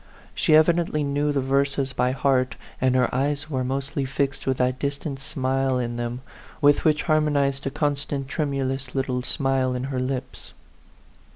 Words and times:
She 0.33 0.55
evidently 0.55 1.03
knew 1.03 1.31
the 1.31 1.41
verses 1.43 1.93
by 1.93 2.09
heart, 2.09 2.55
and 2.81 2.95
her 2.95 3.13
eyes 3.13 3.51
were 3.51 3.63
most 3.63 3.95
ly 3.95 4.05
fixed 4.05 4.47
with 4.47 4.57
that 4.57 4.79
distant 4.79 5.19
smile 5.19 5.77
in 5.77 5.95
them, 5.95 6.21
with 6.59 6.77
62 6.77 6.81
A 6.81 6.81
PHANTOM 6.81 6.81
LOVER. 6.81 6.89
which 6.89 7.03
harmonized 7.35 7.67
a 7.67 7.69
constant 7.69 8.27
tremulous 8.27 8.95
little 8.95 9.21
smile 9.21 9.75
in 9.75 9.83
her 9.93 9.99
lips. 9.99 10.55